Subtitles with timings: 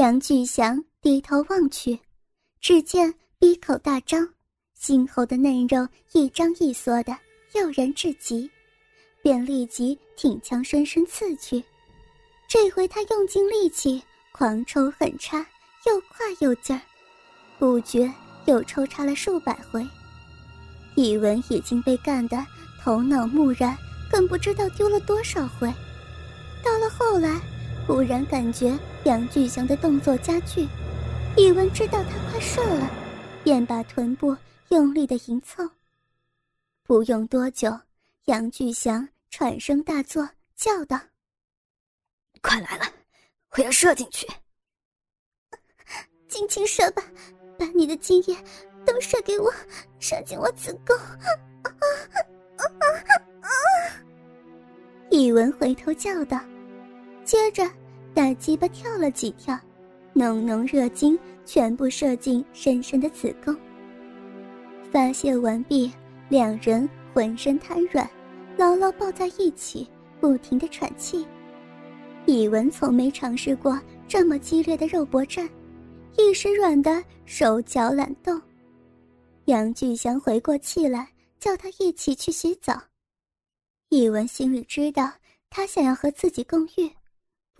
[0.00, 1.98] 梁巨祥低头望去，
[2.58, 4.26] 只见闭口大张，
[4.72, 7.14] 心口的嫩肉一张一缩的，
[7.52, 8.50] 诱人至极，
[9.22, 11.62] 便立即挺枪深深刺去。
[12.48, 14.02] 这回他用尽力气，
[14.32, 15.46] 狂抽狠插，
[15.86, 16.80] 又快又劲儿，
[17.58, 18.10] 不觉
[18.46, 19.86] 又抽插了数百回。
[20.94, 22.42] 一文已经被干得
[22.82, 23.76] 头脑木然，
[24.10, 25.70] 更不知道丢了多少回。
[26.64, 27.38] 到了后来。
[27.90, 30.64] 忽然感觉杨巨祥的动作加剧，
[31.36, 32.88] 宇文知道他快射了，
[33.42, 34.36] 便把臀部
[34.68, 35.68] 用力的迎凑。
[36.84, 37.76] 不用多久，
[38.26, 41.00] 杨巨祥喘声大作，叫道
[42.40, 42.84] ：“快来了，
[43.56, 44.24] 我要射进去！
[46.28, 47.02] 尽情射吧，
[47.58, 48.36] 把你的精液
[48.86, 49.52] 都射给我，
[49.98, 50.96] 射进我子宫！”
[55.10, 56.40] 宇文回头叫道，
[57.24, 57.68] 接着。
[58.14, 59.58] 大鸡巴跳了几跳，
[60.12, 63.56] 浓浓热精全部射进深深的子宫。
[64.90, 65.90] 发泄完毕，
[66.28, 68.08] 两人浑身瘫软，
[68.56, 69.88] 牢牢抱在一起，
[70.20, 71.24] 不停的喘气。
[72.26, 75.48] 以文从没尝试过这么激烈的肉搏战，
[76.18, 78.40] 一时软的手脚懒动。
[79.46, 81.08] 杨巨祥回过气来，
[81.38, 82.80] 叫他一起去洗澡。
[83.88, 85.10] 以文心里知道，
[85.48, 86.90] 他想要和自己共浴。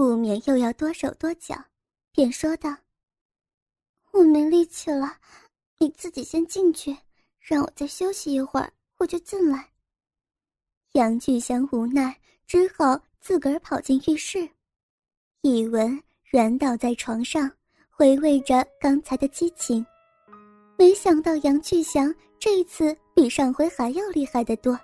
[0.00, 1.54] 不免又要多手多脚，
[2.10, 2.74] 便说道
[4.12, 5.18] ：“我没力气了，
[5.76, 6.96] 你自己先进去，
[7.38, 9.68] 让我再休息一会儿，我就进来。”
[10.96, 14.48] 杨巨祥无奈，只好自个儿跑进浴室。
[15.42, 17.52] 一文软倒在床上，
[17.90, 19.84] 回味着刚才的激情，
[20.78, 24.80] 没想到杨巨祥这一次比上回还要厉害得多，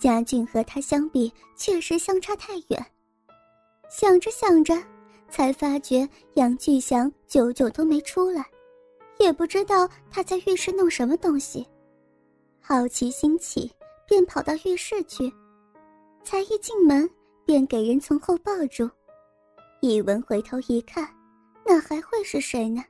[0.00, 2.92] 家俊和他相比，确实相差太远。
[3.90, 4.80] 想着想着，
[5.28, 8.46] 才发觉杨巨祥久久都没出来，
[9.18, 11.66] 也不知道他在浴室弄什么东西。
[12.60, 13.68] 好奇心起，
[14.06, 15.30] 便跑到浴室去。
[16.22, 17.10] 才一进门，
[17.44, 18.88] 便给人从后抱住。
[19.80, 21.08] 一文回头一看，
[21.66, 22.84] 那还会是谁呢？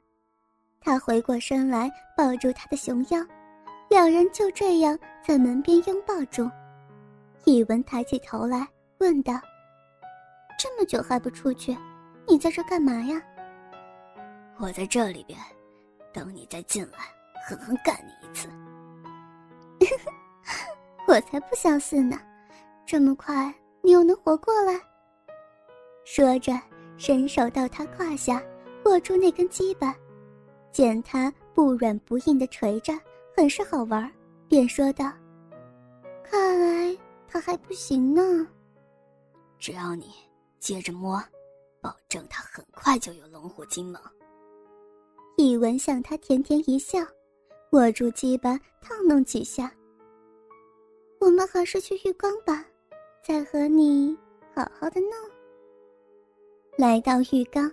[0.80, 3.24] 他回过身来，抱住他的熊腰，
[3.88, 6.46] 两人就这样在门边拥抱住。
[7.46, 9.40] 一文抬起头来，问道。
[10.62, 11.74] 这么久还不出去，
[12.28, 13.18] 你在这干嘛呀？
[14.58, 15.40] 我在这里边，
[16.12, 16.98] 等你再进来，
[17.48, 18.46] 狠狠干你一次。
[21.08, 22.20] 我才不相信呢，
[22.84, 23.50] 这么快
[23.80, 24.78] 你又能活过来？
[26.04, 26.52] 说着，
[26.98, 28.42] 伸手到他胯下，
[28.84, 29.96] 握住那根鸡巴，
[30.70, 32.92] 见他不软不硬的垂着，
[33.34, 34.12] 很是好玩，
[34.46, 35.10] 便说道
[36.22, 36.94] ：“看来
[37.26, 38.46] 他还不行呢。
[39.58, 40.12] 只要你。”
[40.60, 41.20] 接着摸，
[41.80, 44.00] 保证他很快就有龙虎精猛。
[45.36, 46.98] 一文向他甜甜一笑，
[47.72, 49.72] 握住鸡巴烫弄几下。
[51.18, 52.64] 我们还是去浴缸吧，
[53.24, 54.16] 再和你
[54.54, 55.10] 好好的弄。
[56.76, 57.72] 来到浴缸，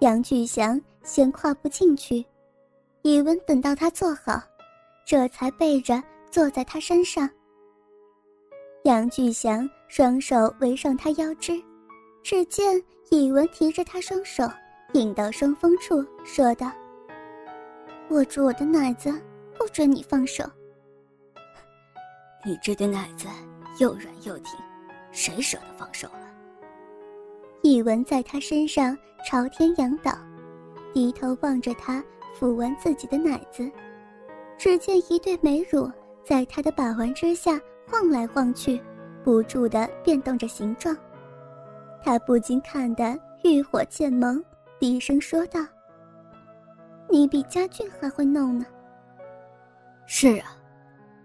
[0.00, 2.24] 杨巨祥先跨步进去，
[3.00, 4.42] 以文等到他坐好，
[5.06, 7.28] 这才背着坐在他身上。
[8.84, 11.62] 杨巨祥双手围上他腰肢。
[12.22, 14.48] 只见以文提着他双手，
[14.92, 16.70] 引到双峰处，说道
[18.10, 19.10] ：“握住我的奶子，
[19.58, 20.44] 不准你放手。
[22.44, 23.26] 你这对奶子
[23.78, 24.58] 又软又挺，
[25.10, 26.28] 谁舍得放手了？”
[27.62, 30.12] 以文在他身上朝天仰倒，
[30.92, 32.02] 低头望着他
[32.38, 33.70] 抚完自己的奶子，
[34.56, 35.90] 只见一对美乳
[36.24, 38.80] 在他的把玩之下晃来晃去，
[39.24, 40.96] 不住地变动着形状。
[42.02, 44.42] 他不禁看得欲火渐萌，
[44.78, 45.60] 低声说道
[47.10, 48.66] ：“你比家俊还会弄呢。
[50.06, 50.56] ”“是啊，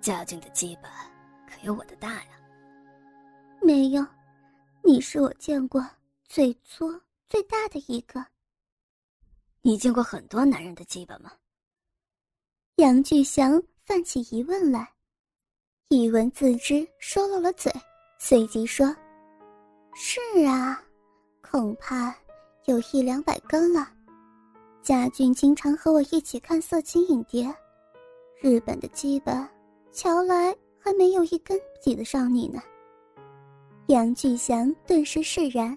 [0.02, 0.90] 家俊的鸡巴
[1.48, 2.40] 可有我的大呀。
[3.64, 4.06] ”“没有，
[4.84, 5.84] 你是我见过
[6.26, 8.24] 最粗最大的一个。
[9.64, 11.32] ”“你见过很多男人的鸡巴吗？”
[12.76, 14.88] 杨巨祥泛起疑问来，
[15.88, 17.72] 一文自知说漏了嘴，
[18.20, 18.94] 随即说。
[19.98, 20.84] 是啊，
[21.42, 22.14] 恐怕
[22.66, 23.88] 有一两百根了。
[24.84, 27.48] 家俊经常和我一起看色情影碟，
[28.42, 29.48] 日本的基本
[29.94, 32.62] 瞧来还没有一根比得上你呢。
[33.88, 35.76] 杨巨祥顿时释然，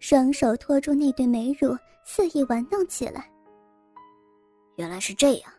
[0.00, 1.74] 双手托住那对美乳，
[2.04, 3.26] 肆意玩弄起来。
[4.76, 5.50] 原来是这样，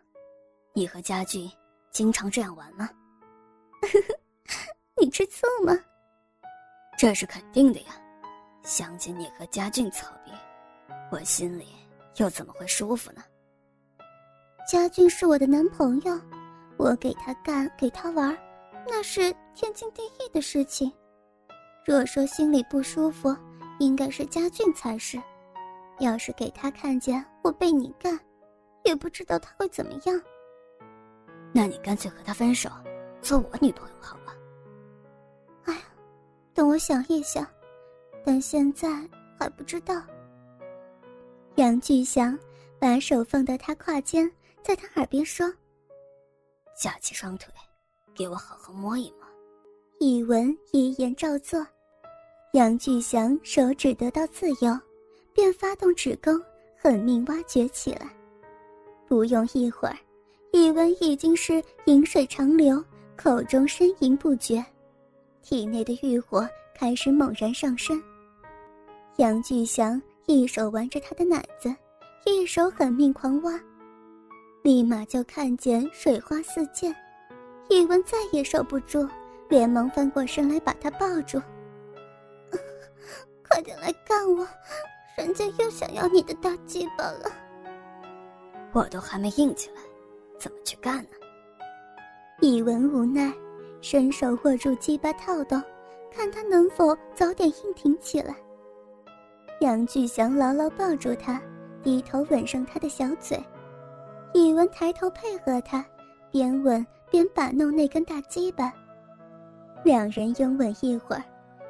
[0.72, 1.52] 你和家俊
[1.90, 2.88] 经常这样玩吗？
[3.82, 5.74] 呵 呵你吃醋吗？
[6.98, 7.94] 这是肯定的呀，
[8.64, 10.32] 想起你和家俊操逼，
[11.12, 11.68] 我心里
[12.16, 13.22] 又怎么会舒服呢？
[14.68, 16.20] 家俊是我的男朋友，
[16.76, 18.36] 我给他干给他玩，
[18.88, 20.92] 那是天经地义的事情。
[21.86, 23.34] 若说心里不舒服，
[23.80, 25.22] 应该是家俊才是。
[26.00, 28.20] 要是给他看见我被你干，
[28.84, 30.20] 也不知道他会怎么样。
[31.54, 32.72] 那你干脆和他分手，
[33.22, 34.27] 做我女朋友好了。
[36.58, 37.46] 等我想一想，
[38.26, 38.90] 但现在
[39.38, 40.02] 还不知道。
[41.54, 42.36] 杨巨祥
[42.80, 44.28] 把手放到他胯间，
[44.64, 45.54] 在他耳边说
[46.76, 47.54] ：“架起双腿，
[48.16, 49.28] 给我好好摸一摸。”
[50.02, 51.64] 一文一言照做。
[52.54, 54.76] 杨巨祥手指得到自由，
[55.36, 56.42] 便发动指弓，
[56.76, 58.12] 狠命挖掘起来。
[59.08, 59.96] 不用一会儿，
[60.52, 62.84] 一文已经是饮水长流，
[63.16, 64.66] 口中呻吟不绝，
[65.50, 66.46] 体内的欲火
[66.76, 68.04] 开始猛然上升。
[69.16, 70.02] 杨巨祥。
[70.26, 71.74] 一手玩着他的奶子，
[72.26, 73.58] 一手狠命狂挖，
[74.62, 76.94] 立马就看见水花四溅。
[77.70, 79.08] 宇文再也受不住，
[79.48, 81.42] 连忙翻过身来把他抱住。
[83.48, 84.46] 快点来干我，
[85.18, 87.32] 人家又想要你的大鸡巴了。
[88.74, 89.82] 我都还没硬起来，
[90.38, 91.12] 怎么去干呢？
[92.42, 93.34] 宇文无奈，
[93.90, 95.64] 伸手握住鸡巴套洞，
[96.12, 98.36] 看他能否早点硬挺起来。
[99.62, 101.42] 杨巨祥牢牢抱住他，
[101.82, 103.42] 低头吻上他的小嘴。
[104.34, 105.86] 宇文抬头配合他，
[106.30, 108.74] 边吻边把弄那根大鸡巴。
[109.86, 111.24] 两人拥吻一会儿，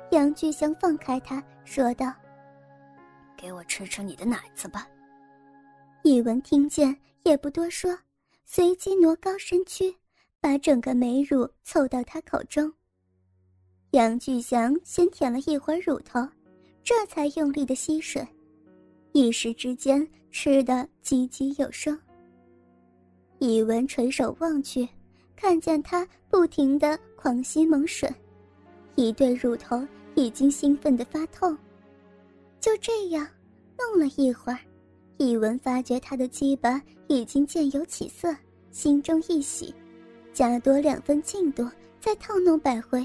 [0.10, 2.12] 杨巨祥放开他，说道
[3.38, 4.88] ：“给我吃吃你的奶子吧。”
[6.04, 7.96] 宇文听见也不多说，
[8.44, 9.96] 随即挪高身躯，
[10.40, 12.72] 把整个美乳凑到他口中。
[13.92, 16.28] 杨巨祥先舔了一会儿乳头。
[16.84, 18.26] 这才用力的吸吮，
[19.12, 22.00] 一时之间吃得津津有声。
[23.40, 24.88] 以文垂手望去，
[25.36, 28.10] 看见他不停的狂吸猛吮，
[28.96, 29.86] 一对乳头
[30.16, 31.58] 已经兴奋的发痛。
[32.62, 33.28] 就这样
[33.78, 34.60] 弄了一会儿，
[35.18, 38.34] 以文发觉他的鸡巴已经渐有起色，
[38.72, 39.76] 心中一喜，
[40.38, 41.68] 加多两分进度，
[42.00, 43.04] 再套弄百回，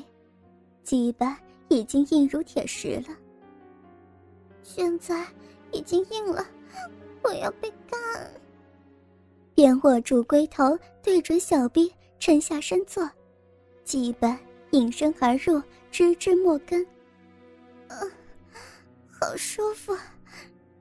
[0.84, 3.17] 鸡巴已经硬如铁石了。
[4.62, 5.26] 现在
[5.70, 6.46] 已经硬了，
[7.23, 7.99] 我要被干。
[9.55, 11.90] 便握住龟头，对准小臂，
[12.20, 13.11] 沉下身坐，
[13.82, 14.38] 鸡巴
[14.73, 15.58] 应声而入，
[15.90, 16.87] 直至末根。
[17.88, 17.96] 啊，
[19.11, 19.96] 好舒服，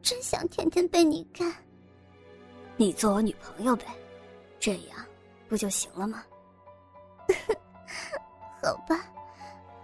[0.01, 1.50] 真想天天被你干。
[2.75, 3.86] 你做我女朋友呗，
[4.59, 5.06] 这样
[5.48, 6.25] 不就行了吗？
[8.62, 9.06] 好吧，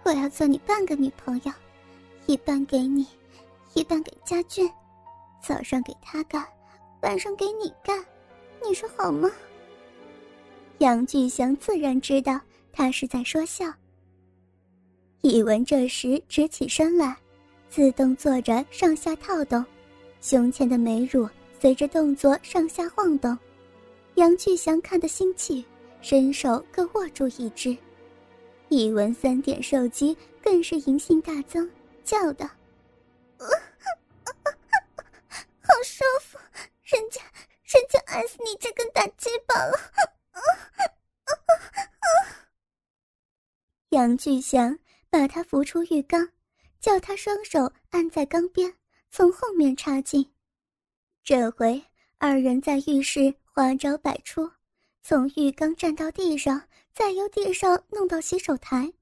[0.04, 1.52] 我要做你半个女朋友，
[2.26, 3.06] 一半给你。
[3.74, 4.68] 一半给家俊，
[5.40, 6.44] 早上给他干，
[7.02, 8.04] 晚上给你干，
[8.66, 9.30] 你说好吗？
[10.78, 12.40] 杨巨祥自然知道
[12.72, 13.72] 他是在说笑。
[15.20, 17.14] 以文这时直起身来，
[17.68, 19.64] 自动做着上下套动，
[20.20, 21.28] 胸前的美乳
[21.60, 23.38] 随着动作上下晃动。
[24.14, 25.64] 杨巨祥看得心悸，
[26.00, 27.76] 伸手各握住一只。
[28.70, 31.70] 一闻三点受击，更是淫性大增，
[32.04, 32.46] 叫道。
[35.62, 36.38] 好舒服，
[36.82, 37.22] 人家
[37.64, 39.78] 人家爱死你这根大鸡巴了！
[43.90, 46.28] 杨巨祥把他扶出浴缸，
[46.78, 48.74] 叫他双手按在缸边，
[49.10, 50.30] 从后面插进。
[51.24, 51.82] 这回
[52.18, 54.50] 二人在浴室花招百出，
[55.02, 56.60] 从浴缸站到地上，
[56.92, 58.92] 再由地上弄到洗手台，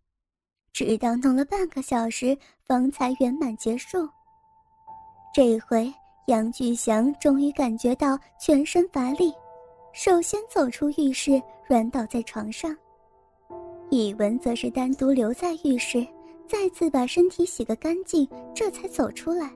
[0.72, 4.08] 直到弄了半个小时，方才圆满结束。
[5.34, 5.92] 这回
[6.28, 9.32] 杨巨祥终于感觉到全身乏力，
[9.92, 12.76] 首先走出浴室，软倒在床上。
[13.90, 16.06] 以文则是单独留在浴室，
[16.48, 19.52] 再次把身体洗个干净，这才走出来。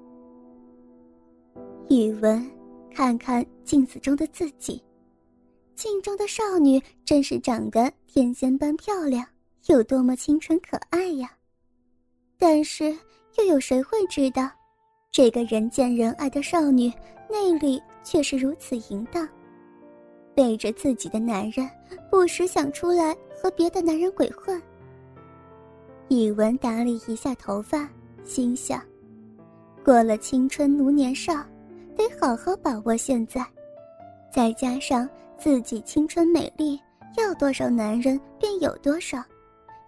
[1.88, 2.44] 宇文
[2.94, 4.82] 看看镜子中的自己，
[5.80, 9.24] 镜中的少女真是长得天仙般漂亮，
[9.68, 11.32] 有多么清纯可爱呀！
[12.36, 12.94] 但是
[13.38, 14.46] 又有谁会知道？
[15.10, 16.92] 这个人见人爱的少女，
[17.30, 19.26] 内里却是如此淫荡，
[20.34, 21.66] 背着自己的男人，
[22.10, 24.60] 不时想出来和别的男人鬼混。
[26.08, 27.88] 以文打理一下头发，
[28.22, 28.82] 心想：
[29.82, 31.42] 过了青春奴年少，
[31.96, 33.42] 得好好把握现在。
[34.30, 35.08] 再加上
[35.40, 36.78] 自己青春美丽，
[37.16, 39.24] 要多少男人便有多少，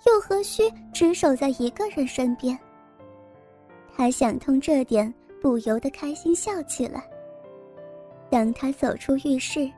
[0.07, 0.63] 又何须
[0.95, 2.59] 只守在一个人身边？
[3.95, 7.05] 他想通这点，不由得开心笑起来。
[8.31, 9.71] 当他走出浴室，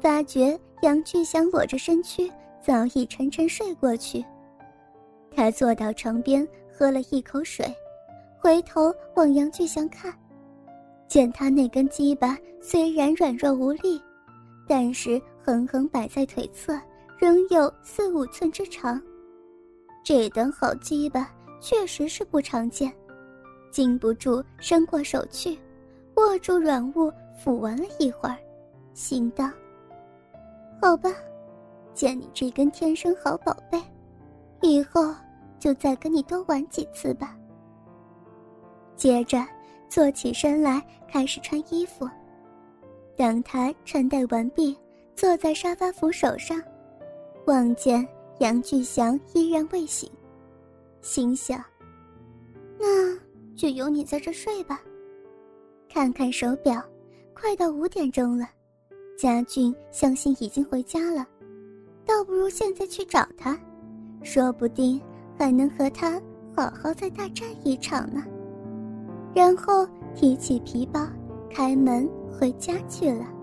[0.00, 2.28] 发觉杨巨祥裸着身躯，
[2.60, 4.24] 早已沉沉睡过去。
[5.30, 6.46] 他坐到床边，
[6.76, 7.72] 喝了一口水，
[8.36, 10.12] 回头往杨巨祥看，
[11.06, 14.02] 见他那根鸡巴虽然软弱无力，
[14.70, 16.80] 但是横横摆在腿侧，
[17.18, 19.02] 仍有四五寸之长。
[20.04, 21.28] 这等好鸡巴
[21.60, 22.94] 确实是不常见，
[23.72, 25.58] 禁不住伸过手去，
[26.14, 28.36] 握住软物抚玩了一会儿，
[28.94, 29.50] 心道
[30.80, 31.10] ：“好吧，
[31.92, 33.82] 见你这根天生好宝贝。”
[34.62, 35.12] 以后
[35.58, 37.36] 就再跟你多玩几次吧。
[38.94, 39.44] 接着
[39.88, 42.08] 坐起身来，开始穿衣服。
[43.16, 44.76] 当他穿戴完毕，
[45.14, 46.62] 坐在沙发扶手上，
[47.46, 48.06] 望见
[48.38, 50.10] 杨巨祥依然未醒，
[51.02, 51.62] 心想
[52.80, 53.14] ：“那
[53.54, 54.80] 就由你在这睡吧。”
[55.92, 56.82] 看看手表，
[57.34, 58.48] 快到五点钟了，
[59.18, 61.26] 家俊相信已经回家了，
[62.06, 63.58] 倒不如现在去找他。
[64.22, 65.00] 说不定
[65.38, 66.20] 还能和他
[66.54, 68.22] 好好再大战一场呢。
[69.34, 71.06] 然后提起皮包，
[71.50, 72.08] 开门
[72.40, 73.39] 回家去了。